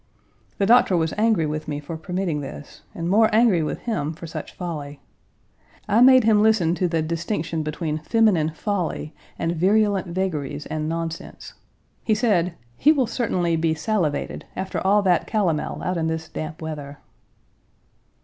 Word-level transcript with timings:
The 0.57 0.65
doctor 0.65 0.97
was 0.97 1.13
angry 1.15 1.45
with 1.45 1.67
me 1.67 1.79
for 1.79 1.95
permitting 1.95 2.41
this, 2.41 2.81
and 2.95 3.07
more 3.07 3.29
angry 3.31 3.61
with 3.61 3.81
him 3.81 4.13
for 4.13 4.25
such 4.25 4.51
folly. 4.55 4.99
I 5.87 6.01
made 6.01 6.23
him 6.23 6.41
listen 6.41 6.73
to 6.73 6.87
the 6.87 7.03
distinction 7.03 7.61
between 7.61 7.99
feminine 7.99 8.49
folly 8.49 9.13
and 9.37 9.55
virulent 9.55 10.07
vagaries 10.07 10.65
and 10.65 10.89
nonsense. 10.89 11.53
He 12.03 12.15
said: 12.15 12.55
"He 12.77 12.91
will 12.91 13.05
certainly 13.05 13.55
be 13.55 13.75
salivated 13.75 14.43
after 14.55 14.81
all 14.81 15.03
that 15.03 15.27
calomel 15.27 15.83
out 15.83 15.97
in 15.97 16.07
this 16.07 16.27
damp 16.29 16.63
weather." 16.63 16.97